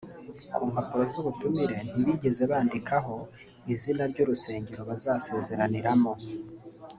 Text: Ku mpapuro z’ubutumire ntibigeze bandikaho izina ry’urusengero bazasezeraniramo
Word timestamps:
Ku 0.53 0.61
mpapuro 0.71 1.03
z’ubutumire 1.11 1.77
ntibigeze 1.91 2.43
bandikaho 2.51 3.15
izina 3.73 4.03
ry’urusengero 4.11 4.81
bazasezeraniramo 4.89 6.13